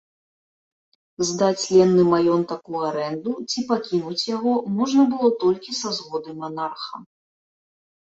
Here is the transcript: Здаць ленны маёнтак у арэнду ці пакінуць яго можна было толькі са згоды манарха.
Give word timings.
Здаць 1.29 1.63
ленны 1.73 2.03
маёнтак 2.13 2.73
у 2.73 2.83
арэнду 2.89 3.37
ці 3.49 3.67
пакінуць 3.69 4.17
яго 4.35 4.57
можна 4.81 5.09
было 5.15 5.27
толькі 5.47 5.81
са 5.85 5.89
згоды 6.03 6.31
манарха. 6.45 6.95